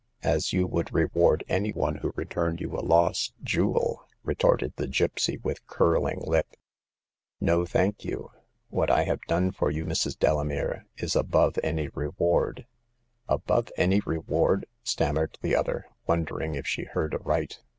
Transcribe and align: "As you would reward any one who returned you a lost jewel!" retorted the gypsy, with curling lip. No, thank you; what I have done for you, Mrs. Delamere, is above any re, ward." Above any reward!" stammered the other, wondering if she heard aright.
"As 0.35 0.51
you 0.51 0.65
would 0.65 0.91
reward 0.91 1.43
any 1.47 1.71
one 1.71 1.97
who 1.97 2.11
returned 2.15 2.59
you 2.59 2.73
a 2.73 2.81
lost 2.81 3.35
jewel!" 3.43 4.07
retorted 4.23 4.73
the 4.75 4.87
gypsy, 4.87 5.39
with 5.43 5.67
curling 5.67 6.21
lip. 6.21 6.55
No, 7.39 7.67
thank 7.67 8.03
you; 8.03 8.31
what 8.69 8.89
I 8.89 9.03
have 9.03 9.21
done 9.27 9.51
for 9.51 9.69
you, 9.69 9.85
Mrs. 9.85 10.17
Delamere, 10.17 10.87
is 10.97 11.15
above 11.15 11.59
any 11.63 11.87
re, 11.89 12.09
ward." 12.17 12.65
Above 13.29 13.67
any 13.77 13.99
reward!" 14.03 14.65
stammered 14.83 15.37
the 15.43 15.55
other, 15.55 15.85
wondering 16.07 16.55
if 16.55 16.65
she 16.65 16.85
heard 16.85 17.13
aright. 17.13 17.59